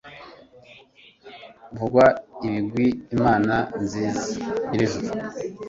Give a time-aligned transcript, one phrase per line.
[1.77, 2.05] vugwa
[2.47, 2.87] ibigwi,
[3.23, 4.21] mana nziza
[4.67, 5.09] nyir'ijuru